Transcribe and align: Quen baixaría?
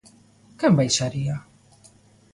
Quen 0.59 0.73
baixaría? 0.79 1.35